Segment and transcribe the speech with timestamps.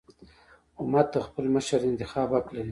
[0.81, 2.69] امت د خپل مشر د انتخاب حق لري.